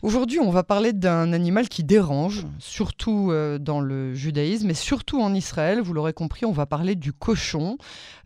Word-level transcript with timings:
Aujourd'hui, 0.00 0.38
on 0.38 0.50
va 0.50 0.62
parler 0.62 0.92
d'un 0.92 1.32
animal 1.32 1.68
qui 1.68 1.82
dérange, 1.82 2.46
surtout 2.60 3.32
euh, 3.32 3.58
dans 3.58 3.80
le 3.80 4.14
judaïsme 4.14 4.70
et 4.70 4.74
surtout 4.74 5.20
en 5.20 5.34
Israël. 5.34 5.80
Vous 5.80 5.92
l'aurez 5.92 6.12
compris, 6.12 6.46
on 6.46 6.52
va 6.52 6.66
parler 6.66 6.94
du 6.94 7.12
cochon, 7.12 7.78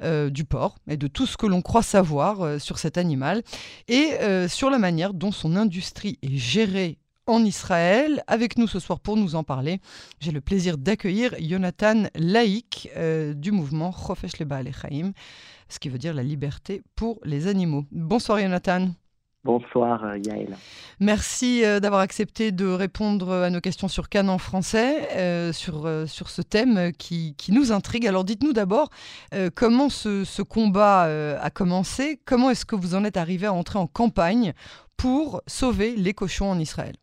euh, 0.02 0.28
du 0.28 0.44
porc 0.44 0.76
et 0.86 0.98
de 0.98 1.06
tout 1.06 1.24
ce 1.24 1.38
que 1.38 1.46
l'on 1.46 1.62
croit 1.62 1.82
savoir 1.82 2.42
euh, 2.42 2.58
sur 2.58 2.78
cet 2.78 2.98
animal 2.98 3.42
et 3.88 4.10
sur 4.48 4.68
la 4.68 4.78
manière 4.78 5.14
dont 5.14 5.32
son 5.32 5.56
industrie 5.56 6.18
est 6.22 6.36
gérée 6.36 6.98
en 7.26 7.42
Israël. 7.42 8.22
Avec 8.26 8.58
nous 8.58 8.66
ce 8.66 8.78
soir 8.78 9.00
pour 9.00 9.16
nous 9.16 9.34
en 9.34 9.42
parler, 9.42 9.80
j'ai 10.20 10.30
le 10.30 10.42
plaisir 10.42 10.76
d'accueillir 10.76 11.34
Jonathan 11.40 12.04
Laïk 12.14 12.90
du 13.34 13.50
mouvement 13.50 13.92
Chofesh 13.92 14.38
Leba 14.38 14.56
Alechaim, 14.56 15.12
ce 15.68 15.78
qui 15.78 15.88
veut 15.88 15.98
dire 15.98 16.14
la 16.14 16.22
liberté 16.22 16.82
pour 16.96 17.18
les 17.24 17.46
animaux. 17.46 17.84
Bonsoir 17.90 18.38
Jonathan. 18.38 18.88
Bonsoir 19.44 20.04
euh, 20.04 20.18
Yael. 20.18 20.54
Merci 21.00 21.64
euh, 21.64 21.80
d'avoir 21.80 22.00
accepté 22.00 22.52
de 22.52 22.66
répondre 22.66 23.32
à 23.32 23.50
nos 23.50 23.60
questions 23.60 23.88
sur 23.88 24.08
Cannes 24.08 24.28
en 24.30 24.38
français, 24.38 25.08
euh, 25.16 25.52
sur, 25.52 25.88
sur 26.06 26.28
ce 26.28 26.42
thème 26.42 26.92
qui, 26.96 27.34
qui 27.36 27.50
nous 27.50 27.72
intrigue. 27.72 28.06
Alors 28.06 28.24
dites-nous 28.24 28.52
d'abord 28.52 28.90
comment 29.56 29.88
ce, 29.88 30.22
ce 30.22 30.42
combat 30.42 31.02
a 31.40 31.50
commencé, 31.50 32.20
comment 32.24 32.50
est-ce 32.50 32.64
que 32.64 32.76
vous 32.76 32.94
en 32.94 33.04
êtes 33.04 33.16
arrivé 33.16 33.46
à 33.46 33.52
entrer 33.52 33.80
en 33.80 33.88
campagne 33.88 34.52
pour 34.96 35.42
sauver 35.48 35.96
les 35.96 36.12
cochons 36.12 36.50
en 36.50 36.58
Israël? 36.58 36.94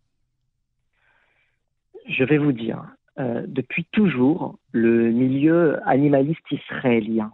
Je 2.07 2.23
vais 2.23 2.37
vous 2.37 2.53
dire, 2.53 2.83
depuis 3.17 3.85
toujours, 3.91 4.57
le 4.71 5.11
milieu 5.11 5.79
animaliste 5.87 6.45
israélien 6.51 7.33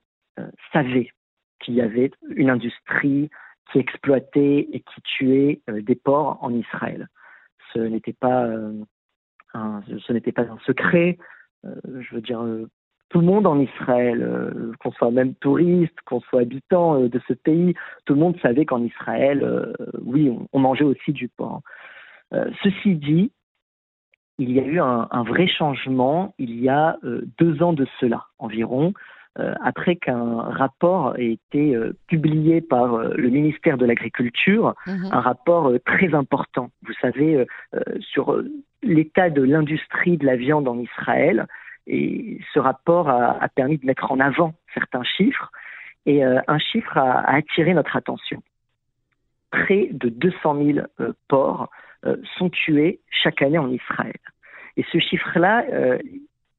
savait 0.73 1.09
qu'il 1.59 1.75
y 1.75 1.81
avait 1.81 2.11
une 2.35 2.49
industrie 2.49 3.29
qui 3.71 3.79
exploitait 3.79 4.67
et 4.71 4.79
qui 4.79 5.01
tuait 5.01 5.61
euh, 5.69 5.81
des 5.81 5.95
porcs 5.95 6.37
en 6.41 6.53
Israël. 6.53 7.07
Ce 7.73 7.79
n'était 7.79 8.13
pas, 8.13 8.45
euh, 8.45 8.73
un, 9.53 9.81
ce 9.87 10.31
pas 10.31 10.43
un 10.43 10.59
secret. 10.65 11.17
Euh, 11.65 11.75
je 11.99 12.15
veux 12.15 12.21
dire, 12.21 12.43
tout 13.09 13.19
le 13.19 13.25
monde 13.25 13.47
en 13.47 13.59
Israël, 13.59 14.73
qu'on 14.79 14.91
soit 14.91 15.11
même 15.11 15.35
touriste, 15.35 15.99
qu'on 16.05 16.21
soit 16.21 16.41
habitant 16.41 16.99
de 16.99 17.21
ce 17.27 17.33
pays, 17.33 17.73
tout 18.05 18.13
le 18.13 18.19
monde 18.19 18.37
savait 18.41 18.65
qu'en 18.65 18.83
Israël, 18.83 19.73
oui, 20.01 20.35
on, 20.51 20.59
mangeait 20.59 20.83
aussi 20.83 21.13
du 21.13 21.29
porc. 21.29 21.61
ceci 22.63 22.95
dit, 22.95 23.31
il 24.37 24.51
y 24.51 24.59
a 24.59 24.65
eu 24.65 24.79
un, 24.79 25.23
vrai 25.23 25.47
changement 25.47 26.33
il 26.39 26.59
y 26.59 26.67
a 26.67 26.97
deux 27.03 27.61
ans 27.61 27.73
de 27.73 27.85
cela 27.99 28.25
environ, 28.39 28.93
après 29.37 29.97
qu'un 29.97 30.41
rapport 30.41 31.17
ait 31.17 31.33
été 31.33 31.75
euh, 31.75 31.93
publié 32.07 32.61
par 32.61 32.93
euh, 32.93 33.13
le 33.17 33.29
ministère 33.29 33.77
de 33.77 33.85
l'Agriculture, 33.85 34.75
mhm. 34.87 35.09
un 35.11 35.19
rapport 35.19 35.71
très 35.85 36.13
important, 36.13 36.69
vous 36.83 36.93
savez, 37.01 37.45
sur 37.99 38.41
l'état 38.81 39.29
de 39.29 39.41
l'industrie 39.41 40.17
de 40.17 40.25
la 40.25 40.35
viande 40.35 40.67
en 40.67 40.79
Israël. 40.79 41.47
Et 41.87 42.39
ce 42.53 42.59
rapport 42.59 43.09
a, 43.09 43.43
a 43.43 43.47
permis 43.49 43.77
de 43.77 43.85
mettre 43.85 44.11
en 44.11 44.19
avant 44.19 44.53
certains 44.73 45.03
chiffres. 45.03 45.51
Et 46.05 46.23
un 46.23 46.59
chiffre 46.59 46.97
a, 46.97 47.19
a, 47.19 47.35
attiré 47.35 47.73
notre 47.73 47.95
attention. 47.95 48.41
Près 49.51 49.89
de 49.91 50.09
200 50.09 50.63
000 50.99 51.13
porcs 51.27 51.69
sont 52.37 52.49
tués 52.49 52.99
chaque 53.09 53.41
année 53.41 53.57
en 53.57 53.71
Israël. 53.71 54.19
Et 54.77 54.85
ce 54.91 54.99
chiffre-là, 54.99 55.65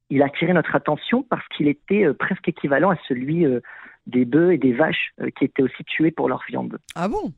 il 0.09 0.21
a 0.21 0.25
attiré 0.25 0.53
notre 0.53 0.75
attention 0.75 1.23
parce 1.23 1.45
qu'il 1.49 1.67
était 1.67 2.05
euh, 2.05 2.13
presque 2.13 2.47
équivalent 2.47 2.89
à 2.89 2.97
celui 3.07 3.45
euh, 3.45 3.59
des 4.05 4.25
bœufs 4.25 4.53
et 4.53 4.57
des 4.57 4.73
vaches 4.73 5.13
euh, 5.21 5.29
qui 5.37 5.45
étaient 5.45 5.63
aussi 5.63 5.83
tués 5.83 6.11
pour 6.11 6.29
leur 6.29 6.43
viande. 6.47 6.77
Ah 6.95 7.07
bon? 7.07 7.33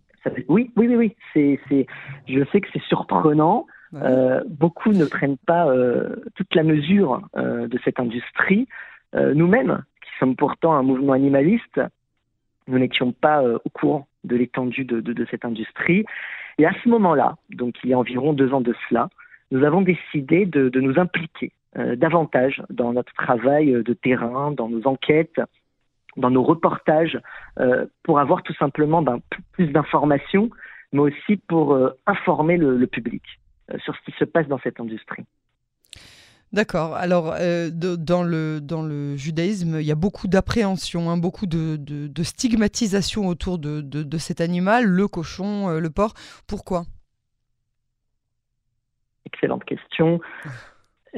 Oui, 0.48 0.72
oui, 0.76 0.88
oui, 0.88 0.95
oui. 0.95 1.16
C'est, 1.34 1.59
c'est, 1.70 1.88
je 2.28 2.44
sais 2.52 2.59
que 2.61 2.67
c'est 2.73 2.84
surprenant. 2.84 3.66
beaucoup 4.48 4.92
ne 4.92 5.06
prennent 5.06 5.38
pas 5.38 5.73
toute 6.36 6.53
la 6.56 6.64
mesure 6.64 7.22
de 7.38 7.80
cette 7.86 8.02
industrie. 8.02 8.67
nous-mêmes, 9.14 9.81
qui 10.02 10.10
sommes 10.20 10.36
pourtant 10.36 10.73
un 10.73 10.83
mouvement 10.83 11.14
animaliste, 11.14 11.80
nous 12.67 12.77
n'étions 12.77 13.14
pas 13.14 13.42
au 13.42 13.70
courant 13.70 14.08
de 14.26 14.36
l'étendue 14.36 14.83
de, 14.83 14.99
de, 14.99 15.14
de, 15.14 15.26
cette 15.32 15.45
industrie. 15.45 16.04
Et 16.58 16.66
à 16.66 16.73
ce 16.83 16.89
moment-là, 16.89 17.38
donc 17.52 17.76
il 17.86 17.89
y 17.89 17.93
a 17.93 17.98
environ 17.98 18.33
deux 18.33 18.54
ans 18.54 18.61
de 18.61 18.76
cela, 18.89 19.08
nous 19.52 19.64
avons 19.64 19.82
décidé 19.82 20.45
de, 20.45 20.67
de 20.67 20.82
nous 20.82 20.99
impliquer 20.99 21.54
euh, 21.77 21.95
davantage 21.95 22.63
dans 22.71 22.93
notre 22.93 23.13
travail 23.13 23.71
de 23.71 23.93
terrain, 23.93 24.52
dans 24.52 24.69
nos 24.69 24.87
enquêtes, 24.87 25.39
dans 26.17 26.31
nos 26.31 26.41
reportages, 26.41 27.19
euh, 27.59 27.85
pour 28.02 28.19
avoir 28.19 28.41
tout 28.41 28.55
simplement 28.55 29.03
ben, 29.03 29.19
plus 29.52 29.67
d'informations, 29.67 30.49
mais 30.93 31.02
aussi 31.02 31.37
pour 31.37 31.75
euh, 31.75 31.95
informer 32.07 32.57
le, 32.57 32.87
public 32.87 33.21
sur 33.85 33.95
ce 33.95 34.02
qui 34.03 34.17
se 34.17 34.25
passe 34.25 34.47
dans 34.47 34.57
cette 34.63 34.80
industrie. 34.80 35.25
D'accord. 36.52 36.95
Alors, 36.95 37.35
dans, 37.35 38.23
le, 38.23 38.59
dans 38.59 38.81
le 38.81 39.15
judaïsme, 39.15 39.80
il 39.80 39.86
y 39.86 39.91
a 39.91 39.95
beaucoup 39.95 40.27
d'appréhension, 40.27 41.11
hein, 41.11 41.17
beaucoup 41.17 41.45
de, 41.45 41.75
de, 41.77 42.23
stigmatisation 42.23 43.27
autour 43.27 43.59
de, 43.59 43.81
de, 43.81 44.17
cet 44.17 44.41
animal, 44.41 44.86
le 44.86 45.07
cochon, 45.07 45.77
le 45.77 45.89
porc. 45.91 46.15
Pourquoi? 46.47 46.86
Excellente 49.27 49.63
question. 49.65 50.19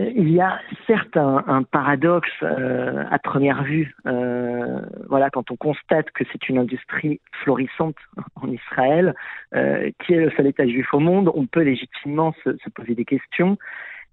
Euh, 0.01 0.11
il 0.15 0.31
y 0.31 0.41
a 0.41 0.59
certes 0.87 1.17
un, 1.17 1.63
paradoxe 1.63 2.29
euh, 2.43 3.03
à 3.09 3.19
première 3.19 3.63
vue. 3.63 3.95
Euh, 4.05 4.81
voilà, 5.07 5.29
quand 5.29 5.51
on 5.51 5.55
constate 5.55 6.11
que 6.11 6.23
c'est 6.31 6.49
une 6.49 6.57
industrie 6.57 7.19
florissante 7.43 7.95
en 8.35 8.49
Israël, 8.49 9.13
qui 9.51 10.13
est 10.13 10.19
le 10.19 10.31
seul 10.31 10.47
État 10.47 10.65
juif 10.65 10.93
au 10.93 10.99
monde, 10.99 11.31
on 11.33 11.45
peut 11.45 11.61
légitimement 11.61 12.33
se, 12.43 12.57
se 12.57 12.69
poser 12.69 12.95
des 12.95 13.05
questions. 13.05 13.57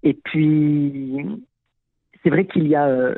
Et 0.02 0.14
puis, 0.14 1.24
c'est 2.22 2.30
vrai 2.30 2.46
qu'il 2.46 2.66
y 2.66 2.74
a, 2.74 2.86
euh, 2.86 3.14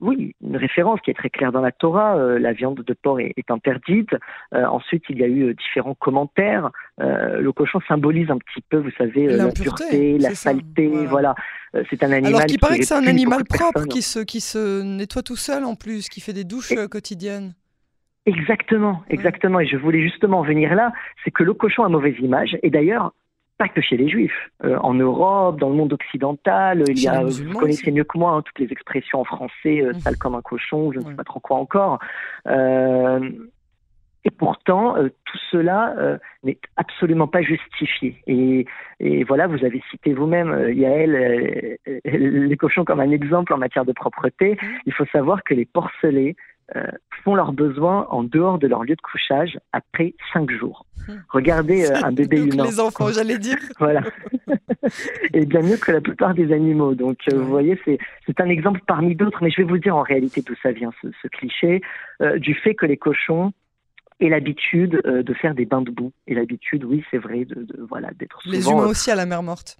oui, 0.00 0.34
une 0.42 0.56
référence 0.56 1.00
qui 1.00 1.10
est 1.10 1.14
très 1.14 1.30
claire 1.30 1.52
dans 1.52 1.60
la 1.60 1.72
Torah. 1.72 2.16
Euh, 2.16 2.38
la 2.38 2.52
viande 2.52 2.82
de 2.82 2.94
porc 2.94 3.20
est, 3.20 3.50
interdite. 3.50 4.10
Euh, 4.54 4.64
ensuite, 4.66 5.04
il 5.08 5.18
y 5.18 5.24
a 5.24 5.28
eu 5.28 5.54
différents 5.54 5.94
commentaires. 5.94 6.70
le 6.98 7.50
cochon 7.50 7.80
symbolise 7.88 8.30
un 8.30 8.38
petit 8.38 8.62
peu, 8.68 8.78
vous 8.78 8.90
savez, 8.96 9.26
la 9.26 9.48
pureté, 9.50 10.18
la 10.18 10.34
saleté. 10.34 10.88
Voilà, 11.06 11.34
c'est 11.90 12.02
un 12.02 12.12
animal. 12.12 12.34
Alors 12.34 12.46
qu'il 12.46 12.58
paraît 12.58 12.78
que 12.78 12.84
c'est 12.84 12.94
un 12.94 13.06
animal 13.06 13.44
propre 13.44 13.84
qui 13.86 14.02
se 14.02 14.20
qui 14.20 14.40
se 14.40 14.82
nettoie 14.82 15.22
tout 15.22 15.36
seul 15.36 15.64
en 15.64 15.74
plus, 15.74 16.08
qui 16.08 16.20
fait 16.20 16.32
des 16.32 16.44
douches 16.44 16.74
quotidiennes. 16.90 17.54
Exactement, 18.26 19.04
exactement. 19.08 19.60
Et 19.60 19.66
je 19.66 19.76
voulais 19.76 20.02
justement 20.02 20.42
venir 20.42 20.74
là, 20.74 20.92
c'est 21.24 21.30
que 21.30 21.44
le 21.44 21.54
cochon 21.54 21.84
a 21.84 21.88
mauvaise 21.88 22.16
image. 22.18 22.58
Et 22.64 22.70
d'ailleurs, 22.70 23.12
pas 23.58 23.68
que 23.68 23.80
chez 23.80 23.96
les 23.96 24.08
juifs. 24.08 24.50
Euh, 24.64 24.76
en 24.78 24.94
Europe, 24.94 25.58
dans 25.58 25.70
le 25.70 25.76
monde 25.76 25.92
occidental, 25.92 26.84
il 26.88 27.00
y 27.00 27.08
a, 27.08 27.22
vous 27.24 27.58
connaissez 27.58 27.90
mieux 27.90 28.04
que 28.04 28.18
moi 28.18 28.32
hein, 28.32 28.42
toutes 28.42 28.58
les 28.58 28.72
expressions 28.72 29.20
en 29.20 29.24
français, 29.24 29.82
euh, 29.82 29.92
mmh. 29.92 30.00
sale 30.00 30.16
comme 30.16 30.34
un 30.34 30.42
cochon, 30.42 30.92
je 30.92 30.98
ne 30.98 31.04
sais 31.04 31.14
pas 31.14 31.24
trop 31.24 31.40
quoi 31.40 31.56
encore. 31.56 31.98
Euh, 32.46 33.30
et 34.24 34.30
pourtant, 34.30 34.96
tout 35.24 35.38
cela 35.52 36.18
n'est 36.42 36.58
absolument 36.76 37.28
pas 37.28 37.42
justifié. 37.42 38.20
Et, 38.26 38.66
et, 38.98 39.22
voilà, 39.22 39.46
vous 39.46 39.64
avez 39.64 39.80
cité 39.88 40.14
vous-même, 40.14 40.68
Yael, 40.74 41.78
les 42.04 42.56
cochons 42.56 42.84
comme 42.84 42.98
un 42.98 43.12
exemple 43.12 43.52
en 43.52 43.56
matière 43.56 43.84
de 43.84 43.92
propreté. 43.92 44.54
Mmh. 44.54 44.66
Il 44.86 44.92
faut 44.94 45.06
savoir 45.12 45.44
que 45.44 45.54
les 45.54 45.64
porcelets 45.64 46.34
euh, 46.34 46.55
font 47.26 47.34
leurs 47.34 47.52
besoins 47.52 48.06
en 48.10 48.22
dehors 48.22 48.58
de 48.58 48.66
leur 48.66 48.84
lieu 48.84 48.94
de 48.94 49.00
couchage 49.00 49.58
après 49.72 50.14
cinq 50.32 50.50
jours. 50.50 50.86
Hmm. 51.08 51.16
Regardez 51.28 51.90
euh, 51.90 52.04
un 52.04 52.12
bébé 52.12 52.40
humain. 52.40 52.64
Les 52.64 52.80
enfants, 52.80 53.10
j'allais 53.12 53.38
dire. 53.38 53.58
voilà. 53.78 54.02
Et 55.34 55.44
bien 55.44 55.62
mieux 55.62 55.76
que 55.76 55.92
la 55.92 56.00
plupart 56.00 56.34
des 56.34 56.52
animaux. 56.52 56.94
Donc, 56.94 57.18
euh, 57.32 57.36
vous 57.36 57.46
voyez, 57.46 57.80
c'est 57.84 58.40
un 58.40 58.48
exemple 58.48 58.80
parmi 58.86 59.14
d'autres, 59.14 59.42
mais 59.42 59.50
je 59.50 59.58
vais 59.58 59.68
vous 59.68 59.78
dire 59.78 59.96
en 59.96 60.02
réalité 60.02 60.42
d'où 60.42 60.54
ça 60.62 60.72
vient, 60.72 60.92
ce, 61.02 61.08
ce 61.22 61.28
cliché, 61.28 61.80
du 62.36 62.54
fait 62.54 62.74
que 62.74 62.86
les 62.86 62.96
cochons 62.96 63.52
aient 64.20 64.28
l'habitude 64.28 65.02
de 65.04 65.34
faire 65.34 65.54
des 65.54 65.66
bains 65.66 65.82
de 65.82 65.90
boue. 65.90 66.12
Et 66.26 66.34
l'habitude, 66.34 66.84
oui, 66.84 67.04
c'est 67.10 67.18
vrai, 67.18 67.44
de, 67.44 67.54
de, 67.54 67.86
voilà, 67.88 68.10
d'être 68.18 68.40
souvent... 68.42 68.56
Les 68.56 68.68
humains 68.68 68.86
aussi 68.86 69.10
à 69.10 69.14
la 69.14 69.26
mer 69.26 69.42
morte. 69.42 69.76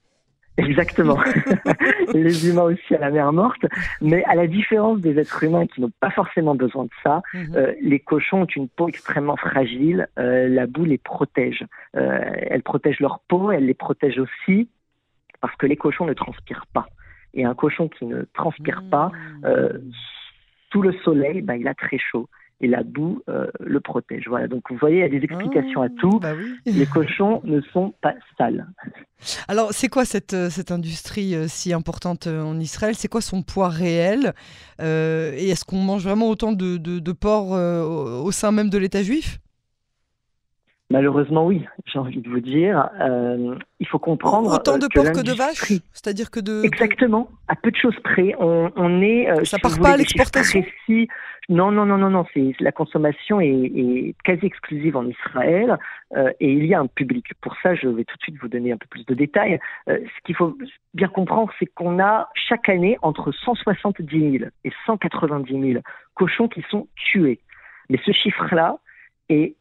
Exactement. 0.56 1.18
les 2.14 2.48
humains 2.48 2.62
aussi 2.62 2.94
à 2.94 2.98
la 2.98 3.10
mer 3.10 3.32
morte. 3.32 3.64
Mais 4.00 4.24
à 4.24 4.34
la 4.34 4.46
différence 4.46 5.00
des 5.00 5.18
êtres 5.18 5.44
humains 5.44 5.66
qui 5.66 5.80
n'ont 5.80 5.92
pas 6.00 6.10
forcément 6.10 6.54
besoin 6.54 6.84
de 6.84 6.90
ça, 7.02 7.22
mhm. 7.34 7.56
euh, 7.56 7.72
les 7.80 8.00
cochons 8.00 8.42
ont 8.42 8.46
une 8.46 8.68
peau 8.68 8.88
extrêmement 8.88 9.36
fragile. 9.36 10.08
Euh, 10.18 10.48
la 10.48 10.66
boue 10.66 10.84
les 10.84 10.98
protège. 10.98 11.64
Euh, 11.96 12.20
elle 12.34 12.62
protège 12.62 13.00
leur 13.00 13.20
peau, 13.28 13.50
elle 13.50 13.66
les 13.66 13.74
protège 13.74 14.18
aussi 14.18 14.68
parce 15.40 15.54
que 15.56 15.66
les 15.66 15.76
cochons 15.76 16.06
ne 16.06 16.14
transpirent 16.14 16.66
pas. 16.72 16.88
Et 17.34 17.44
un 17.44 17.54
cochon 17.54 17.88
qui 17.88 18.06
ne 18.06 18.22
transpire 18.32 18.82
pas, 18.90 19.10
euh, 19.44 19.78
sous 20.72 20.82
le 20.82 20.92
soleil, 21.04 21.42
bah, 21.42 21.56
il 21.56 21.68
a 21.68 21.74
très 21.74 21.98
chaud 21.98 22.28
et 22.60 22.68
la 22.68 22.82
boue 22.82 23.22
euh, 23.28 23.46
le 23.60 23.80
protège. 23.80 24.24
Voilà, 24.28 24.48
donc 24.48 24.62
vous 24.70 24.76
voyez, 24.76 24.98
il 24.98 25.00
y 25.00 25.04
a 25.04 25.08
des 25.08 25.24
explications 25.24 25.82
à 25.82 25.86
ah, 25.86 26.00
tout. 26.00 26.18
Bah 26.20 26.32
Les 26.64 26.86
cochons 26.86 27.42
ne 27.44 27.60
sont 27.72 27.94
pas 28.00 28.14
sales. 28.38 28.66
Alors, 29.48 29.72
c'est 29.72 29.88
quoi 29.88 30.04
cette, 30.04 30.34
euh, 30.34 30.50
cette 30.50 30.70
industrie 30.70 31.34
euh, 31.34 31.46
si 31.48 31.72
importante 31.72 32.26
en 32.26 32.58
Israël? 32.58 32.94
C'est 32.96 33.08
quoi 33.08 33.20
son 33.20 33.42
poids 33.42 33.68
réel? 33.68 34.32
Et 34.80 35.50
est-ce 35.50 35.64
qu'on 35.64 35.80
mange 35.80 36.04
vraiment 36.04 36.28
autant 36.28 36.52
de, 36.52 36.76
de, 36.76 37.12
porc 37.12 37.50
au 37.50 38.30
sein 38.30 38.52
même 38.52 38.70
de 38.70 38.78
l'État 38.78 39.02
juif? 39.02 39.38
Malheureusement, 40.88 41.44
oui, 41.44 41.66
j'ai 41.84 41.98
envie 41.98 42.20
de 42.20 42.28
vous 42.28 42.38
dire. 42.38 42.88
Euh, 43.00 43.56
il 43.80 43.88
faut 43.88 43.98
comprendre. 43.98 44.54
Autant 44.54 44.78
de 44.78 44.86
porcs 44.86 45.10
que 45.10 45.22
de 45.22 45.32
vaches 45.32 45.72
C'est-à-dire 45.92 46.30
que 46.30 46.38
de. 46.38 46.64
Exactement, 46.64 47.28
à 47.48 47.56
peu 47.56 47.72
de 47.72 47.76
choses 47.76 47.96
près. 48.04 48.36
On, 48.38 49.02
est. 49.02 49.28
Euh, 49.28 49.44
Ça 49.44 49.58
part 49.58 49.76
pas 49.80 49.90
à 49.90 49.96
l'exportation 49.96 50.64
Non, 51.48 51.72
non, 51.72 51.86
non, 51.86 51.98
non, 51.98 52.10
non. 52.10 52.24
La 52.60 52.70
consommation 52.70 53.40
est, 53.40 54.14
quasi 54.22 54.46
exclusive 54.46 54.96
en 54.96 55.06
Israël 55.06 55.76
euh, 56.16 56.30
et 56.38 56.52
il 56.52 56.66
y 56.66 56.74
a 56.74 56.78
un 56.78 56.86
public. 56.86 57.34
Pour 57.40 57.56
ça, 57.64 57.74
je 57.74 57.88
vais 57.88 58.04
tout 58.04 58.16
de 58.16 58.22
suite 58.22 58.36
vous 58.40 58.48
donner 58.48 58.70
un 58.70 58.76
peu 58.76 58.86
plus 58.88 59.04
de 59.06 59.14
détails. 59.14 59.58
ce 59.88 60.24
qu'il 60.24 60.36
faut 60.36 60.56
bien 60.94 61.08
comprendre, 61.08 61.52
c'est 61.58 61.66
qu'on 61.66 61.98
a 61.98 62.28
chaque 62.34 62.68
année 62.68 62.96
entre 63.02 63.32
170 63.32 64.38
000 64.38 64.50
et 64.62 64.70
190 64.86 65.72
000 65.72 65.82
cochons 66.14 66.46
qui 66.46 66.64
sont 66.70 66.86
tués. 66.94 67.40
Mais 67.90 67.98
ce 68.06 68.12
chiffre-là 68.12 68.78
est 69.28 69.56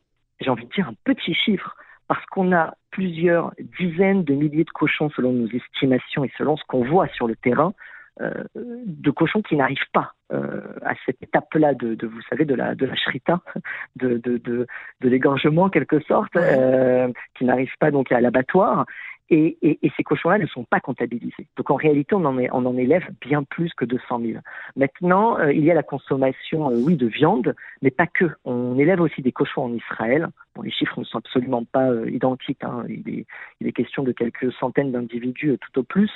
j'ai 0.45 0.51
envie 0.51 0.65
de 0.65 0.71
dire, 0.71 0.87
un 0.87 0.95
petit 1.03 1.33
chiffre, 1.33 1.75
parce 2.07 2.25
qu'on 2.27 2.53
a 2.53 2.75
plusieurs 2.91 3.51
dizaines 3.79 4.23
de 4.23 4.33
milliers 4.33 4.63
de 4.63 4.69
cochons 4.69 5.09
selon 5.09 5.33
nos 5.33 5.47
estimations 5.47 6.23
et 6.23 6.31
selon 6.37 6.55
ce 6.55 6.63
qu'on 6.67 6.85
voit 6.85 7.07
sur 7.09 7.27
le 7.27 7.35
terrain, 7.35 7.73
euh, 8.21 8.31
de 8.55 9.11
cochons 9.11 9.41
qui 9.41 9.57
n'arrivent 9.57 9.91
pas 9.91 10.13
euh, 10.31 10.61
à 10.85 10.93
cette 11.05 11.21
étape-là 11.21 11.73
de, 11.73 11.95
de, 11.95 12.07
vous 12.07 12.21
savez, 12.29 12.45
de 12.45 12.55
la, 12.55 12.73
de 12.73 12.85
la 12.85 12.95
shrita, 12.95 13.41
de, 13.97 14.17
de, 14.19 14.37
de, 14.37 14.67
de 15.01 15.09
l'égorgement 15.09 15.63
en 15.63 15.69
quelque 15.69 15.99
sorte, 16.01 16.35
euh, 16.37 17.11
qui 17.37 17.43
n'arrivent 17.43 17.77
pas 17.79 17.91
donc 17.91 18.11
à 18.13 18.21
l'abattoir. 18.21 18.85
Et, 19.31 19.57
et, 19.63 19.79
et, 19.81 19.91
ces 19.97 20.03
cochons-là 20.03 20.37
ne 20.37 20.45
sont 20.45 20.65
pas 20.65 20.79
comptabilisés. 20.79 21.47
Donc 21.57 21.71
en 21.71 21.75
réalité, 21.75 22.13
on 22.13 22.25
en, 22.25 22.37
est, 22.37 22.49
on 22.51 22.63
en 22.65 22.77
élève 22.77 23.07
bien 23.21 23.43
plus 23.43 23.73
que 23.73 23.83
200 23.83 24.19
000. 24.19 24.33
Maintenant, 24.75 25.39
euh, 25.39 25.51
il 25.51 25.63
y 25.63 25.71
a 25.71 25.73
la 25.73 25.81
consommation, 25.81 26.69
euh, 26.69 26.75
oui, 26.75 26.95
de 26.95 27.07
viande, 27.07 27.55
mais 27.81 27.89
pas 27.89 28.05
que. 28.05 28.25
On 28.45 28.77
élève 28.77 29.01
aussi 29.01 29.23
des 29.23 29.31
cochons 29.31 29.63
en 29.63 29.73
Israël. 29.73 30.27
Bon, 30.53 30.61
les 30.61 30.69
chiffres 30.69 30.99
ne 30.99 31.05
sont 31.05 31.17
absolument 31.17 31.65
pas 31.65 31.89
euh, 31.89 32.07
identiques. 32.11 32.63
Hein. 32.63 32.85
Il, 32.87 33.09
est, 33.09 33.25
il, 33.61 33.67
est, 33.67 33.71
question 33.71 34.03
de 34.03 34.11
quelques 34.11 34.53
centaines 34.53 34.91
d'individus 34.91 35.57
tout 35.59 35.79
au 35.79 35.83
plus 35.83 36.11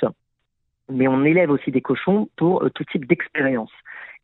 mais 0.92 1.06
on 1.06 1.22
élève 1.22 1.52
aussi 1.52 1.70
des 1.70 1.80
cochons 1.80 2.28
pour 2.36 2.68
tout 2.74 2.82
type 2.82 3.06
d'expérience. 3.06 3.70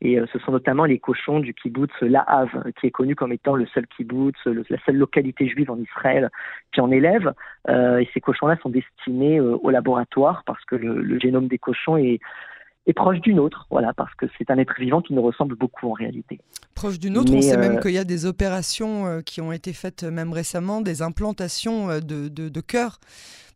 Et 0.01 0.19
euh, 0.19 0.25
ce 0.31 0.39
sont 0.39 0.51
notamment 0.51 0.85
les 0.85 0.99
cochons 0.99 1.39
du 1.39 1.53
kibbutz 1.53 1.91
Lahav, 2.01 2.49
qui 2.79 2.87
est 2.87 2.91
connu 2.91 3.15
comme 3.15 3.31
étant 3.31 3.55
le 3.55 3.65
seul 3.67 3.87
kibbutz, 3.87 4.37
la 4.45 4.77
seule 4.85 4.97
localité 4.97 5.47
juive 5.47 5.71
en 5.71 5.77
Israël 5.79 6.29
qui 6.73 6.81
en 6.81 6.91
élève. 6.91 7.33
Euh, 7.69 7.97
et 7.97 8.09
ces 8.13 8.21
cochons-là 8.21 8.57
sont 8.61 8.69
destinés 8.69 9.39
au 9.39 9.69
laboratoire 9.69 10.43
parce 10.45 10.63
que 10.65 10.75
le 10.75 11.19
génome 11.19 11.47
des 11.47 11.57
cochons 11.57 11.97
est 11.97 12.19
est 12.87 12.93
proche 12.93 13.19
d'une 13.19 13.39
autre, 13.39 13.67
voilà, 13.69 13.93
parce 13.93 14.13
que 14.15 14.25
c'est 14.37 14.49
un 14.49 14.57
être 14.57 14.73
vivant 14.79 15.01
qui 15.01 15.13
nous 15.13 15.21
ressemble 15.21 15.55
beaucoup 15.55 15.89
en 15.89 15.93
réalité. 15.93 16.39
Proche 16.73 16.99
d'une 16.99 17.17
autre, 17.17 17.33
on 17.33 17.41
sait 17.41 17.57
même 17.57 17.77
euh, 17.77 17.81
qu'il 17.81 17.91
y 17.91 17.97
a 17.97 18.05
des 18.05 18.25
opérations 18.25 19.05
euh, 19.05 19.21
qui 19.21 19.41
ont 19.41 19.51
été 19.51 19.73
faites 19.73 20.03
euh, 20.03 20.11
même 20.11 20.31
récemment, 20.31 20.81
des 20.81 21.01
implantations 21.01 21.99
de, 21.99 22.29
de, 22.29 22.61
cœur, 22.61 22.99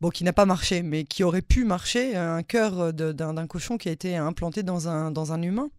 bon, 0.01 0.09
qui 0.09 0.23
n'a 0.25 0.33
pas 0.33 0.45
marché, 0.45 0.83
mais 0.83 1.05
qui 1.05 1.23
aurait 1.23 1.41
pu 1.41 1.63
marcher, 1.63 2.15
un 2.17 2.43
cœur 2.43 2.93
d'un 2.93 3.47
cochon 3.47 3.77
qui 3.77 3.89
a 3.89 3.91
été 3.91 4.17
implanté 4.17 4.63
dans 4.63 4.89
un, 4.89 5.11
dans 5.11 5.31
un 5.31 5.41
humain. 5.41 5.69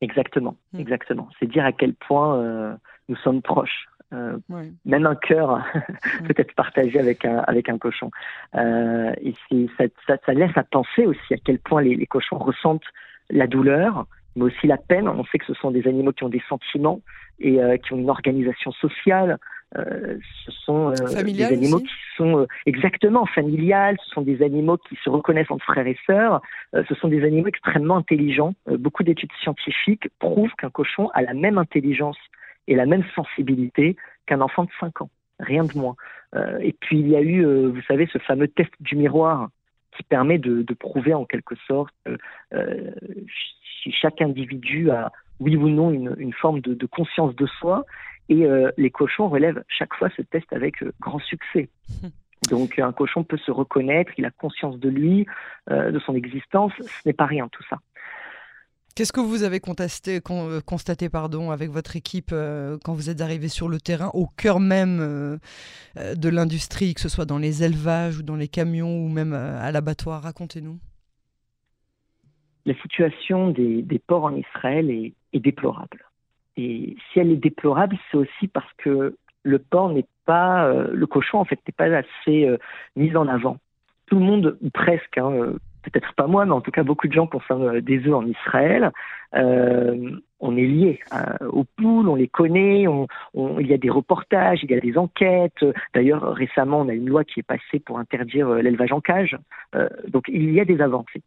Exactement, 0.00 0.56
hmm. 0.72 0.80
exactement. 0.80 1.28
C'est 1.38 1.46
dire 1.46 1.64
à 1.64 1.72
quel 1.72 1.94
point 1.94 2.78
nous 3.08 3.16
sommes 3.16 3.42
proches. 3.42 3.86
Euh, 4.14 4.38
même 4.86 5.04
un 5.04 5.14
cœur 5.16 5.62
peut 6.26 6.34
être 6.36 6.54
partagé 6.54 6.98
avec 6.98 7.26
un, 7.26 7.38
avec 7.40 7.68
un 7.68 7.76
cochon. 7.76 8.10
Euh, 8.54 9.12
et 9.20 9.34
ça, 9.76 9.84
ça, 10.06 10.16
ça, 10.24 10.32
laisse 10.32 10.56
à 10.56 10.62
penser 10.62 11.04
aussi 11.04 11.34
à 11.34 11.36
quel 11.36 11.58
point 11.58 11.82
les, 11.82 11.94
les, 11.94 12.06
cochons 12.06 12.38
ressentent 12.38 12.86
la 13.28 13.46
douleur, 13.46 14.06
mais 14.34 14.44
aussi 14.44 14.66
la 14.66 14.78
peine. 14.78 15.08
On 15.08 15.24
sait 15.26 15.38
que 15.38 15.44
ce 15.44 15.52
sont 15.54 15.70
des 15.70 15.86
animaux 15.86 16.12
qui 16.12 16.24
ont 16.24 16.30
des 16.30 16.42
sentiments 16.48 17.00
et 17.38 17.62
euh, 17.62 17.76
qui 17.76 17.92
ont 17.92 17.98
une 17.98 18.08
organisation 18.08 18.72
sociale. 18.72 19.38
Euh, 19.76 20.16
ce 20.46 20.50
sont 20.50 20.90
euh, 20.90 21.22
des 21.22 21.42
animaux 21.44 21.80
qui 21.80 21.92
sont 22.16 22.46
exactement 22.64 23.26
familiales, 23.26 23.96
ce 24.02 24.10
sont 24.10 24.22
des 24.22 24.42
animaux 24.42 24.78
qui 24.78 24.96
se 25.04 25.10
reconnaissent 25.10 25.50
entre 25.50 25.64
frères 25.64 25.86
et 25.86 25.98
sœurs, 26.06 26.40
ce 26.72 26.94
sont 26.94 27.08
des 27.08 27.22
animaux 27.22 27.48
extrêmement 27.48 27.96
intelligents. 27.96 28.54
beaucoup 28.66 29.02
d'études 29.02 29.30
scientifiques 29.42 30.08
prouvent 30.18 30.54
qu'un 30.56 30.70
cochon 30.70 31.08
a 31.10 31.20
la 31.20 31.34
même 31.34 31.58
intelligence 31.58 32.16
et 32.66 32.76
la 32.76 32.86
même 32.86 33.04
sensibilité 33.14 33.96
qu'un 34.26 34.40
enfant 34.40 34.64
de 34.64 34.70
5 34.80 35.02
ans, 35.02 35.10
rien 35.40 35.64
de 35.64 35.76
moins. 35.76 35.96
Euh, 36.34 36.58
et 36.60 36.72
puis 36.72 37.00
il 37.00 37.08
y 37.08 37.16
a 37.16 37.20
eu, 37.20 37.44
euh, 37.44 37.70
vous 37.74 37.82
savez, 37.82 38.08
ce 38.12 38.18
fameux 38.18 38.48
test 38.48 38.70
du 38.80 38.96
miroir 38.96 39.48
qui 39.96 40.02
permet 40.02 40.38
de, 40.38 40.62
prouver 40.74 41.14
en 41.14 41.24
quelque 41.24 41.56
sorte 41.66 41.94
euh, 42.54 42.90
si 43.82 43.90
chaque 43.90 44.20
individu 44.22 44.90
a, 44.90 45.10
oui 45.40 45.56
ou 45.56 45.68
non, 45.68 45.90
une, 45.90 46.32
forme 46.32 46.60
de, 46.60 46.86
conscience 46.86 47.34
de 47.34 47.46
soi. 47.46 47.84
Et 48.28 48.46
les 48.76 48.90
cochons 48.90 49.28
relèvent 49.28 49.64
chaque 49.68 49.94
fois 49.94 50.10
ce 50.16 50.22
test 50.22 50.52
avec 50.52 50.84
grand 51.00 51.18
succès. 51.18 51.70
Donc 52.50 52.78
un 52.78 52.92
cochon 52.92 53.24
peut 53.24 53.38
se 53.38 53.50
reconnaître, 53.50 54.12
il 54.18 54.24
a 54.24 54.30
conscience 54.30 54.78
de 54.78 54.88
lui, 54.88 55.26
de 55.68 55.98
son 56.04 56.14
existence, 56.14 56.72
ce 56.78 57.08
n'est 57.08 57.14
pas 57.14 57.26
rien 57.26 57.48
tout 57.48 57.64
ça. 57.70 57.78
Qu'est-ce 58.98 59.12
que 59.12 59.20
vous 59.20 59.44
avez 59.44 59.60
constaté, 59.60 60.18
euh, 60.28 60.60
constaté 60.60 61.08
pardon, 61.08 61.52
avec 61.52 61.70
votre 61.70 61.94
équipe 61.94 62.30
euh, 62.32 62.78
quand 62.84 62.94
vous 62.94 63.10
êtes 63.10 63.20
arrivé 63.20 63.46
sur 63.46 63.68
le 63.68 63.78
terrain, 63.78 64.10
au 64.12 64.26
cœur 64.26 64.58
même 64.58 64.98
euh, 65.00 65.36
de 66.16 66.28
l'industrie, 66.28 66.94
que 66.94 67.00
ce 67.00 67.08
soit 67.08 67.24
dans 67.24 67.38
les 67.38 67.62
élevages 67.62 68.18
ou 68.18 68.24
dans 68.24 68.34
les 68.34 68.48
camions 68.48 68.98
ou 68.98 69.08
même 69.08 69.34
à 69.34 69.70
l'abattoir? 69.70 70.24
Racontez-nous. 70.24 70.80
La 72.66 72.74
situation 72.82 73.50
des, 73.52 74.02
ports 74.04 74.24
en 74.24 74.34
Israël 74.34 74.90
est, 74.90 75.14
déplorable. 75.32 76.04
Et 76.58 76.96
si 77.12 77.20
elle 77.20 77.30
est 77.30 77.36
déplorable, 77.36 77.96
c'est 78.10 78.18
aussi 78.18 78.48
parce 78.48 78.70
que 78.78 79.16
le 79.44 79.58
porc 79.58 79.92
n'est 79.92 80.06
pas, 80.26 80.70
le 80.92 81.06
cochon 81.06 81.38
en 81.38 81.44
fait 81.44 81.58
n'est 81.66 81.74
pas 81.76 81.96
assez 81.96 82.58
mis 82.96 83.16
en 83.16 83.28
avant. 83.28 83.58
Tout 84.06 84.18
le 84.18 84.24
monde, 84.24 84.58
ou 84.60 84.70
presque, 84.70 85.18
hein, 85.18 85.54
peut-être 85.82 86.12
pas 86.14 86.26
moi, 86.26 86.44
mais 86.44 86.52
en 86.52 86.60
tout 86.60 86.70
cas 86.70 86.82
beaucoup 86.82 87.08
de 87.08 87.12
gens 87.12 87.26
consomment 87.26 87.76
euh, 87.76 87.80
des 87.80 88.06
œufs 88.06 88.14
en 88.14 88.26
Israël. 88.26 88.90
Euh, 89.34 90.10
on 90.40 90.56
est 90.56 90.66
lié 90.66 91.00
euh, 91.12 91.48
aux 91.48 91.64
poules, 91.64 92.08
on 92.08 92.14
les 92.14 92.28
connaît, 92.28 92.84
il 93.34 93.66
y 93.66 93.74
a 93.74 93.78
des 93.78 93.90
reportages, 93.90 94.60
il 94.62 94.70
y 94.70 94.74
a 94.74 94.80
des 94.80 94.96
enquêtes. 94.96 95.64
D'ailleurs, 95.94 96.32
récemment, 96.34 96.80
on 96.80 96.88
a 96.88 96.94
une 96.94 97.08
loi 97.08 97.24
qui 97.24 97.40
est 97.40 97.44
passée 97.44 97.80
pour 97.84 97.98
interdire 97.98 98.48
l'élevage 98.54 98.92
en 98.92 99.00
cage. 99.00 99.36
donc, 100.06 100.26
il 100.28 100.52
y 100.52 100.60
a 100.60 100.64
des 100.64 100.80
avancées. 100.80 101.22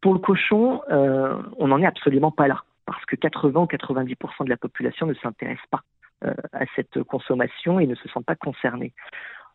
Pour 0.00 0.14
le 0.14 0.20
cochon, 0.20 0.80
on 0.88 1.68
n'en 1.68 1.82
est 1.82 1.86
absolument 1.86 2.30
pas 2.30 2.48
là, 2.48 2.62
parce 2.86 3.04
que 3.04 3.16
80 3.16 3.60
ou 3.60 3.66
90% 3.66 4.44
de 4.44 4.50
la 4.50 4.56
population 4.56 5.06
ne 5.06 5.14
s'intéresse 5.14 5.58
pas 5.70 5.82
à 6.52 6.64
cette 6.74 7.02
consommation 7.02 7.78
et 7.78 7.86
ne 7.86 7.94
se 7.94 8.08
sent 8.08 8.20
pas 8.26 8.36
concernée. 8.36 8.94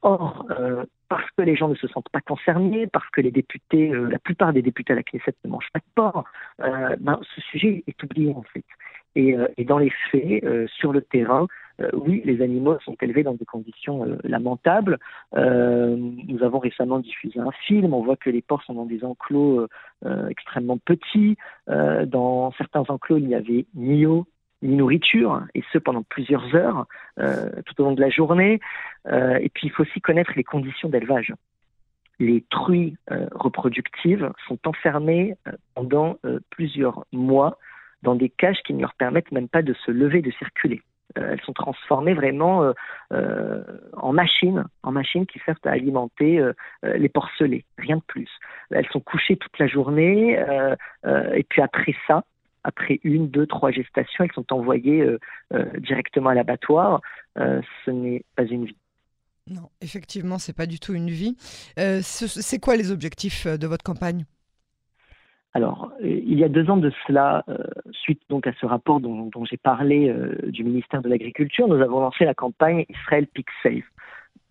Or, 0.04 0.48
euh, 0.50 0.86
parce 1.10 1.30
que 1.38 1.44
les 1.44 1.56
gens 1.56 1.68
ne 1.68 1.76
se 1.76 1.88
sentent 1.88 2.10
pas 2.10 2.22
concernés, 2.22 2.88
parce 2.88 3.08
que 3.12 3.22
les 3.22 3.30
députés, 3.30 3.92
euh, 3.92 4.10
la 4.10 4.18
plupart 4.18 4.52
des 4.52 4.64
députés 4.64 4.94
à 4.94 4.96
la 4.96 5.04
Knesset 5.04 5.36
ne 5.46 5.50
mangent 5.52 5.70
pas 5.72 5.80
de 5.80 5.86
porc, 5.94 6.24
euh, 6.62 6.96
ben, 7.00 7.20
ce 7.36 7.42
sujet 7.42 7.84
est 7.86 8.04
oublié 8.04 8.34
en 8.34 8.42
fait. 8.42 8.66
Et 9.14 9.66
dans 9.66 9.78
les 9.78 9.92
faits, 10.10 10.42
sur 10.70 10.94
le 10.94 11.02
terrain, 11.02 11.46
oui, 11.94 12.22
les 12.26 12.42
animaux 12.42 12.78
sont 12.86 12.96
élevés 13.02 13.24
dans 13.24 13.34
des 13.34 13.46
conditions 13.46 14.06
lamentables. 14.24 15.00
nous 15.36 16.44
avons 16.44 16.60
récemment 16.60 17.00
diffusé 17.00 17.40
un 17.40 17.52
film, 17.66 17.94
on 17.94 18.04
voit 18.04 18.18
que 18.18 18.30
les 18.30 18.42
porcs 18.42 18.64
sont 18.64 18.74
dans 18.74 18.86
des 18.86 19.04
enclos 19.04 19.68
extrêmement 20.30 20.78
petits. 20.78 21.38
dans 21.68 22.52
certains 22.58 22.84
enclos, 22.88 23.18
il 23.18 23.28
n'y 23.28 23.36
avait 23.36 23.66
ni 23.76 24.06
eau, 24.06 24.26
ni 24.62 24.76
nourriture, 24.76 25.44
et 25.56 25.64
ce 25.72 25.78
pendant 25.78 26.04
plusieurs 26.04 26.56
heures, 26.56 26.86
euh, 27.20 27.50
tout 27.66 27.82
au 27.82 27.86
long 27.86 27.94
de 27.94 28.02
la 28.02 28.10
journée. 28.10 28.60
Euh, 29.08 29.38
et 29.38 29.50
puis 29.50 29.68
il 29.68 29.72
faut 29.72 29.84
aussi 29.84 30.02
connaître 30.02 30.34
les 30.36 30.44
conditions 30.44 30.90
d'élevage. 30.90 31.34
Les 32.20 32.44
truies 32.50 32.98
euh, 33.12 33.28
reproductives 33.32 34.32
sont 34.48 34.60
enfermées 34.66 35.36
pendant 35.74 36.18
plusieurs 36.52 37.06
mois 37.12 37.58
dans 38.04 38.16
des 38.16 38.30
cages 38.30 38.62
qui 38.66 38.74
ne 38.74 38.82
leur 38.82 38.94
permettent 38.96 39.32
même 39.32 39.48
pas 39.48 39.62
de 39.62 39.74
se 39.86 39.92
lever, 39.92 40.22
de 40.22 40.32
circuler. 40.32 40.82
Elles 41.16 41.42
sont 41.42 41.54
transformées 41.54 42.14
vraiment 42.14 42.74
en 43.12 44.14
machines, 44.14 44.66
en 44.84 44.92
machines 44.92 45.26
qui 45.26 45.40
servent 45.46 45.58
à 45.66 45.72
alimenter 45.72 46.42
les 46.84 47.10
porcelets, 47.10 47.66
rien 47.78 47.98
de 47.98 48.04
plus. 48.08 48.30
Elles 48.70 48.88
sont 48.92 49.00
couchées 49.00 49.38
toute 49.38 49.58
la 49.60 49.68
journée, 49.68 50.40
et 51.04 51.44
puis 51.44 51.62
après 51.62 51.96
ça, 52.08 52.24
après 52.64 53.00
une, 53.04 53.30
deux, 53.30 53.48
trois 53.48 53.72
gestations, 53.72 54.24
elles 54.24 54.34
sont 54.34 54.54
envoyées 54.54 55.02
euh, 55.02 55.20
euh, 55.54 55.66
directement 55.80 56.30
à 56.30 56.34
l'abattoir. 56.34 57.02
Euh, 57.38 57.62
ce 57.86 57.92
n'est 57.92 58.24
pas 58.36 58.44
une 58.44 58.66
vie. 58.66 58.78
Non, 59.50 59.70
effectivement, 59.82 60.38
c'est 60.38 60.56
pas 60.56 60.68
du 60.68 60.80
tout 60.80 60.94
une 60.94 61.10
vie. 61.10 61.36
c'est 62.02 62.60
quoi 62.60 62.76
les 62.76 62.92
objectifs 62.92 63.48
de 63.48 63.68
votre 63.68 63.84
campagne? 63.84 64.26
Alors, 65.54 65.92
il 66.02 66.40
y 66.40 66.44
a 66.46 66.50
deux 66.50 66.70
ans 66.70 66.78
de 66.78 66.92
cela, 67.06 67.44
suite 68.12 68.22
donc 68.30 68.48
à 68.48 68.54
ce 68.60 68.66
rapport 68.66 69.00
dont, 69.00 69.28
dont 69.28 69.46
j'ai 69.46 69.58
parlé 69.58 70.14
du 70.48 70.64
ministère 70.64 71.02
de 71.02 71.10
l'Agriculture, 71.10 71.68
nous 71.68 71.82
avons 71.82 72.02
lancé 72.02 72.26
la 72.26 72.34
campagne 72.34 72.86
Israël 72.90 73.28
Pig 73.28 73.46
Safe 73.64 73.86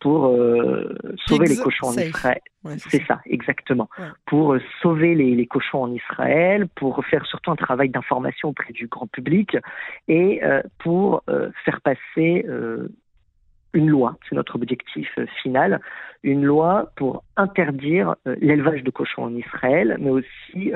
pour 0.00 0.26
euh, 0.26 0.96
sauver 1.26 1.46
les 1.46 1.56
cochons 1.56 1.88
en 1.88 1.92
Israël. 1.92 2.40
c'est 2.78 3.04
ça. 3.04 3.20
exactement. 3.26 3.88
Pour 4.26 4.54
euh, 4.54 4.60
sauver 4.82 5.14
les, 5.14 5.46
cochons 5.46 5.82
en 5.82 5.92
Israël, 5.92 6.66
pour 6.74 7.04
faire 7.04 7.24
surtout 7.26 7.50
un 7.50 7.56
travail 7.56 7.90
d'information 7.90 8.48
auprès 8.48 8.72
du 8.72 8.86
grand 8.86 9.06
public 9.06 9.56
et 10.08 10.42
euh, 10.42 10.62
pour 10.78 11.22
faire 11.64 11.80
passer 11.82 12.46
une 13.72 13.88
loi, 13.88 14.16
c'est 14.28 14.34
notre 14.34 14.56
objectif 14.56 15.08
final, 15.42 15.80
une 16.22 16.44
loi 16.44 16.90
pour 16.96 17.22
interdire 17.36 18.16
l'élevage 18.24 18.82
de 18.82 18.90
cochons 18.90 19.24
en 19.24 19.34
Israël, 19.34 19.96
mais 20.00 20.10
aussi 20.10 20.72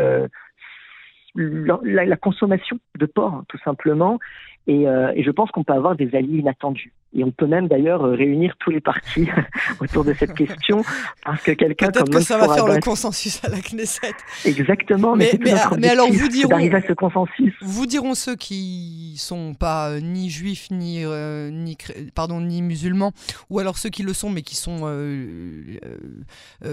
la, 1.35 2.17
consommation 2.17 2.79
de 2.99 3.07
porc, 3.07 3.45
tout 3.49 3.59
simplement. 3.65 4.19
Et, 4.67 4.83
et 4.83 5.23
je 5.23 5.31
pense 5.31 5.51
qu'on 5.51 5.65
peut 5.65 5.73
avoir 5.73 5.97
des 5.97 6.15
alliés 6.15 6.39
inattendus. 6.39 6.93
Et 7.17 7.23
on 7.23 7.31
peut 7.31 7.47
même 7.47 7.69
d'ailleurs 7.69 8.05
euh, 8.05 8.15
réunir 8.15 8.55
tous 8.59 8.71
les 8.71 8.81
partis 8.81 9.29
autour 9.81 10.05
de 10.05 10.13
cette 10.15 10.35
question, 10.35 10.83
parce 11.25 11.43
que 11.43 11.53
quelqu'un 11.53 11.91
comme 11.93 12.09
que 12.09 12.21
ça 12.21 12.39
va 12.39 12.53
faire 12.53 12.67
le 12.67 12.81
consensus 12.81 13.43
à 13.45 13.49
la 13.49 13.61
Knesset. 13.61 14.15
Exactement. 14.45 15.15
Mais, 15.15 15.39
mais, 15.41 15.55
mais, 15.79 15.89
alors 15.89 16.11
vous 16.11 16.29
diront, 16.29 16.57
à 16.57 16.83
ce 16.83 16.93
consensus. 16.93 17.55
Vous 17.61 17.87
diront 17.87 18.15
ceux 18.15 18.35
qui 18.35 19.15
sont 19.17 19.55
pas 19.55 19.91
euh, 19.91 20.01
ni 20.01 20.29
juifs 20.29 20.69
ni 20.73 21.05
euh, 21.05 21.51
ni 21.51 21.77
pardon 22.15 22.41
ni 22.41 22.63
musulmans, 22.63 23.13
ou 23.49 23.61
alors 23.61 23.79
ceux 23.79 23.91
qui 23.91 24.03
le 24.03 24.13
sont 24.13 24.31
mais 24.31 24.43
qui 24.43 24.57
sont 24.57 24.81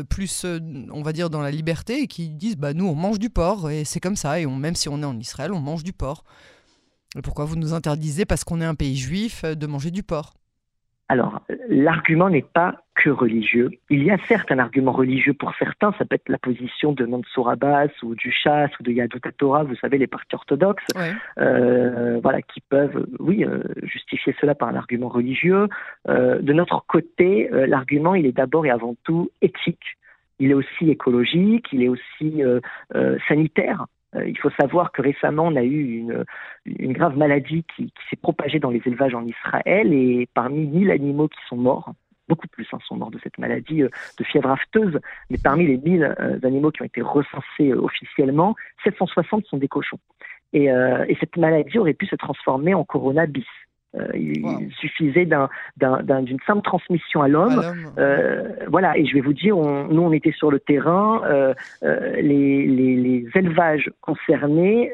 plus, 0.09 0.45
on 0.91 1.03
va 1.03 1.13
dire, 1.13 1.29
dans 1.29 1.41
la 1.41 1.51
liberté 1.51 2.01
et 2.01 2.07
qui 2.07 2.29
disent 2.29 2.57
bah 2.57 2.73
nous 2.73 2.87
on 2.87 2.95
mange 2.95 3.19
du 3.19 3.29
porc 3.29 3.69
et 3.69 3.85
c'est 3.85 3.99
comme 3.99 4.15
ça 4.15 4.39
et 4.39 4.47
on, 4.47 4.55
même 4.55 4.75
si 4.75 4.89
on 4.89 5.01
est 5.01 5.05
en 5.05 5.19
Israël 5.19 5.51
on 5.53 5.59
mange 5.59 5.83
du 5.83 5.93
porc. 5.93 6.23
Pourquoi 7.23 7.45
vous 7.45 7.57
nous 7.57 7.73
interdisez, 7.73 8.25
parce 8.25 8.43
qu'on 8.43 8.61
est 8.61 8.65
un 8.65 8.75
pays 8.75 8.95
juif, 8.95 9.43
euh, 9.43 9.55
de 9.55 9.67
manger 9.67 9.91
du 9.91 10.01
porc? 10.01 10.33
Alors, 11.09 11.41
l'argument 11.67 12.29
n'est 12.29 12.41
pas 12.41 12.85
que 12.95 13.09
religieux. 13.09 13.69
Il 13.89 14.01
y 14.01 14.11
a 14.11 14.17
certes 14.29 14.49
un 14.49 14.59
argument 14.59 14.93
religieux 14.93 15.33
pour 15.33 15.53
certains, 15.59 15.91
ça 15.99 16.05
peut 16.05 16.15
être 16.15 16.29
la 16.29 16.37
position 16.37 16.93
de 16.93 17.05
Mansour 17.05 17.49
Abbas 17.49 17.89
ou 18.01 18.15
du 18.15 18.31
Chasse 18.31 18.71
ou 18.79 18.83
de 18.83 18.93
Yadou 18.93 19.19
Torah, 19.37 19.63
vous 19.63 19.75
savez, 19.75 19.97
les 19.97 20.07
partis 20.07 20.33
orthodoxes, 20.35 20.85
euh, 21.37 22.21
voilà, 22.23 22.41
qui 22.41 22.61
peuvent, 22.61 23.05
oui, 23.19 23.43
euh, 23.43 23.61
justifier 23.83 24.33
cela 24.39 24.55
par 24.55 24.69
un 24.69 24.75
argument 24.75 25.09
religieux. 25.09 25.67
de 26.07 26.53
notre 26.53 26.85
côté, 26.87 27.49
l'argument, 27.51 28.15
il 28.15 28.25
est 28.25 28.31
d'abord 28.31 28.65
et 28.65 28.69
avant 28.69 28.95
tout 29.03 29.31
éthique. 29.41 29.97
Il 30.39 30.51
est 30.51 30.53
aussi 30.53 30.89
écologique, 30.89 31.65
il 31.73 31.83
est 31.83 31.89
aussi 31.89 32.41
sanitaire. 33.27 33.85
Euh, 34.15 34.27
il 34.27 34.37
faut 34.37 34.49
savoir 34.51 34.91
que 34.91 35.01
récemment, 35.01 35.47
on 35.47 35.55
a 35.55 35.63
eu 35.63 35.97
une, 35.97 36.25
une 36.65 36.93
grave 36.93 37.17
maladie 37.17 37.65
qui, 37.75 37.93
s'est 38.09 38.15
propagée 38.15 38.59
dans 38.59 38.69
les 38.69 38.81
élevages 38.85 39.15
en 39.15 39.25
Israël 39.25 39.93
et 39.93 40.27
parmi 40.33 40.65
1000 40.67 40.91
animaux 40.91 41.27
qui 41.27 41.39
sont 41.47 41.57
morts, 41.57 41.93
beaucoup 42.27 42.47
plus 42.47 42.67
hein, 42.73 42.79
sont 42.87 42.95
morts 42.95 43.11
de 43.11 43.19
cette 43.23 43.37
maladie 43.37 43.83
euh, 43.83 43.89
de 44.17 44.23
fièvre 44.23 44.51
afteuse, 44.51 44.99
mais 45.29 45.37
parmi 45.41 45.65
les 45.65 45.77
1000 45.77 46.03
euh, 46.03 46.39
animaux 46.43 46.71
qui 46.71 46.81
ont 46.81 46.85
été 46.85 47.01
recensés 47.01 47.73
officiellement, 47.73 48.55
760 48.83 49.45
sont 49.45 49.57
des 49.57 49.67
cochons. 49.67 49.99
Et, 50.53 50.65
et, 50.65 51.17
cette 51.21 51.37
maladie 51.37 51.79
aurait 51.79 51.93
pu 51.93 52.07
se 52.07 52.15
transformer 52.17 52.73
en 52.73 52.83
corona 52.83 53.25
bis. 53.25 53.45
Euh, 53.99 54.07
il 54.13 54.71
suffisait 54.79 55.25
d'une 55.25 56.39
simple 56.47 56.61
transmission 56.61 57.21
à 57.21 57.27
l'homme. 57.27 57.61
Euh, 57.97 58.49
voilà, 58.67 58.97
et 58.97 59.05
je 59.05 59.13
vais 59.13 59.21
vous 59.21 59.33
dire, 59.33 59.55
nous 59.55 60.01
on 60.01 60.13
était 60.13 60.31
sur 60.31 60.49
le 60.49 60.59
terrain, 60.59 61.21
euh, 61.25 61.53
les, 61.81 63.27
élevages 63.35 63.89
concernés 64.01 64.91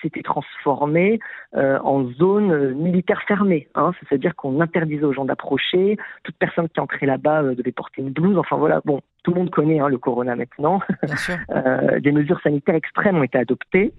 s'étaient 0.00 0.22
transformés 0.22 1.20
en 1.54 2.04
zone 2.12 2.74
militaire 2.74 3.22
fermée. 3.26 3.68
Hein, 3.74 3.92
C'est-à-dire 4.00 4.34
qu'on 4.34 4.60
interdisait 4.60 5.04
aux 5.04 5.12
gens 5.12 5.24
d'approcher, 5.24 5.96
toute 6.24 6.36
personne 6.36 6.68
qui 6.68 6.80
entrait 6.80 7.06
là-bas 7.06 7.54
devait 7.54 7.72
porter 7.72 8.02
une 8.02 8.10
blouse. 8.10 8.36
Enfin 8.36 8.56
voilà, 8.56 8.80
bon, 8.84 9.00
tout 9.22 9.32
le 9.32 9.40
monde 9.40 9.50
connaît 9.50 9.80
hein, 9.80 9.88
le 9.88 9.98
corona 9.98 10.36
maintenant. 10.36 10.80
des 12.00 12.12
mesures 12.12 12.40
sanitaires 12.40 12.74
extrêmes 12.74 13.18
ont 13.18 13.22
été 13.22 13.38
adoptées 13.38 13.92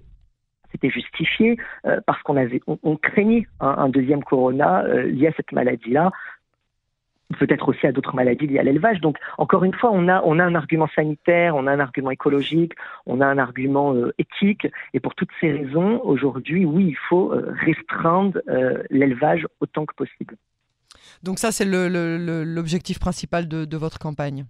c'était 0.74 0.90
justifié 0.90 1.56
euh, 1.86 2.00
parce 2.06 2.20
qu'on 2.22 2.36
avait, 2.36 2.60
on, 2.66 2.96
craignait 2.96 3.46
un, 3.60 3.88
deuxième 3.88 4.24
corona 4.24 4.82
euh, 4.84 5.04
lié 5.04 5.28
à 5.28 5.32
cette 5.36 5.52
maladie-là 5.52 6.10
peut-être 7.38 7.68
aussi 7.68 7.84
à 7.86 7.90
d'autres 7.90 8.14
maladies 8.14 8.46
liées 8.46 8.60
à 8.60 8.62
l'élevage. 8.62 9.00
Donc, 9.00 9.16
encore 9.38 9.64
une 9.64 9.74
fois, 9.74 9.90
on 9.92 10.08
a, 10.08 10.22
on 10.24 10.38
a 10.38 10.44
un 10.44 10.54
argument 10.54 10.88
sanitaire, 10.94 11.56
on 11.56 11.66
a 11.66 11.72
un 11.72 11.80
argument 11.80 12.10
écologique, 12.10 12.74
on 13.06 13.20
a 13.20 13.26
un 13.26 13.38
argument 13.38 13.94
euh, 13.94 14.14
éthique. 14.18 14.68
Et 14.92 15.00
pour 15.00 15.14
toutes 15.16 15.30
ces 15.40 15.50
raisons, 15.50 16.00
aujourd'hui, 16.04 16.64
oui, 16.64 16.88
il 16.88 16.96
faut 17.08 17.32
restreindre 17.66 18.38
l'élevage 18.90 19.48
autant 19.60 19.84
que 19.84 19.94
possible. 19.94 20.36
Donc 21.24 21.38
ça, 21.38 21.50
c'est 21.50 21.64
l'objectif 21.64 23.00
principal 23.00 23.48
de 23.48 23.76
votre 23.76 23.98
campagne? 23.98 24.44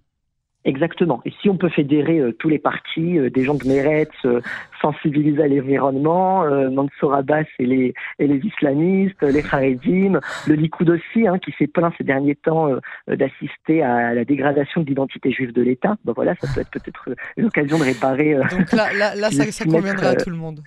Exactement. 0.65 1.21
Et 1.25 1.33
si 1.41 1.49
on 1.49 1.57
peut 1.57 1.69
fédérer 1.69 2.19
euh, 2.19 2.31
tous 2.31 2.49
les 2.49 2.57
partis, 2.57 3.19
euh, 3.19 3.29
des 3.29 3.43
gens 3.43 3.53
de 3.53 3.67
Meretz, 3.67 4.09
euh, 4.25 4.41
sensibiliser 4.81 5.43
à 5.43 5.47
l'environnement, 5.47 6.43
Mansour 6.69 7.13
Abbas 7.13 7.45
et 7.59 7.65
les, 7.65 7.93
et 8.19 8.27
les 8.27 8.37
islamistes, 8.37 9.21
les 9.21 9.43
Haredim, 9.51 10.19
le 10.47 10.55
Likoud 10.55 10.89
aussi, 10.89 11.27
hein, 11.27 11.39
qui 11.39 11.51
s'est 11.57 11.67
plaint 11.67 11.93
ces 11.97 12.03
derniers 12.03 12.35
temps 12.35 12.69
d'assister 13.07 13.81
à 13.81 14.13
la 14.13 14.25
dégradation 14.25 14.81
de 14.81 14.87
l'identité 14.87 15.31
juive 15.31 15.53
de 15.53 15.61
l'État, 15.61 15.95
ben 16.03 16.13
voilà, 16.13 16.35
ça 16.35 16.47
peut 16.53 16.61
être 16.61 16.69
peut-être 16.69 17.09
une 17.37 17.45
occasion 17.45 17.79
de 17.79 17.83
réparer. 17.83 18.35
Donc 18.35 18.71
là, 18.73 18.93
là, 18.93 19.15
là 19.15 19.31
ça, 19.31 19.49
ça 19.51 19.65
conviendrait 19.65 20.07
à 20.07 20.15
tout 20.15 20.29
le 20.29 20.35
monde. 20.35 20.59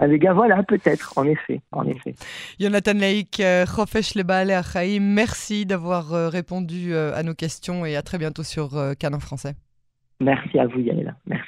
Avec 0.00 0.24
un 0.24 0.34
voilà, 0.34 0.62
peut-être, 0.62 1.12
en 1.16 1.24
effet, 1.24 1.60
en 1.72 1.86
effet. 1.86 2.14
Jonathan 2.60 2.94
Laïk, 2.94 3.42
Chofesh 3.66 4.14
Lebale 4.14 4.50
Achaïm, 4.50 5.02
merci 5.04 5.66
d'avoir 5.66 6.30
répondu 6.30 6.94
à 6.94 7.22
nos 7.22 7.34
questions 7.34 7.84
et 7.84 7.96
à 7.96 8.02
très 8.02 8.18
bientôt 8.18 8.42
sur 8.42 8.70
Canon 8.98 9.20
Français. 9.20 9.54
Merci 10.20 10.58
à 10.58 10.66
vous, 10.66 10.80
Yael. 10.80 11.14
Merci. 11.26 11.47